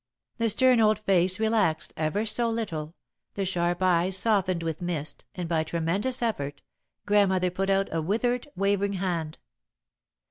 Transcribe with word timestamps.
The 0.39 0.49
stern 0.49 0.79
old 0.79 0.97
face 0.97 1.39
relaxed, 1.39 1.93
ever 1.95 2.25
so 2.25 2.49
little, 2.49 2.95
the 3.35 3.45
sharp 3.45 3.83
eyes 3.83 4.17
softened 4.17 4.63
with 4.63 4.81
mist, 4.81 5.25
and 5.35 5.47
by 5.47 5.63
tremendous 5.63 6.23
effort, 6.23 6.63
Grandmother 7.05 7.51
put 7.51 7.69
out 7.69 7.87
a 7.93 8.01
withered, 8.01 8.47
wavering 8.55 8.93
hand. 8.93 9.37